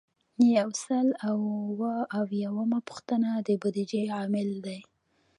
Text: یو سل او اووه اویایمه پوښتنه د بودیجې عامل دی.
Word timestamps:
یو 0.57 0.69
سل 0.85 1.07
او 1.27 1.37
اووه 1.61 1.95
اویایمه 2.19 2.79
پوښتنه 2.89 3.29
د 3.47 3.49
بودیجې 3.61 4.03
عامل 4.17 4.49
دی. 4.65 4.79